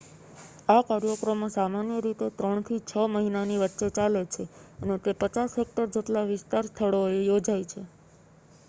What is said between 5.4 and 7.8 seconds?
hectare જેટલા વિશાળ સ્થળોએ યોજાય